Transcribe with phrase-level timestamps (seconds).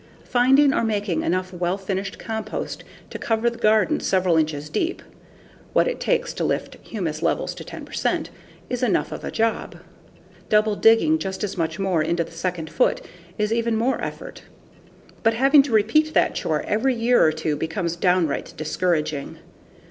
[0.23, 5.03] Finding or making enough well finished compost to cover the garden several inches deep
[5.73, 8.31] (what it takes to lift humus levels to 10 percent)
[8.67, 9.77] is enough of a job.
[10.49, 12.99] Double digging just as much more into the second foot
[13.37, 14.41] is even more effort.
[15.21, 19.37] But having to repeat that chore every year or two becomes downright discouraging.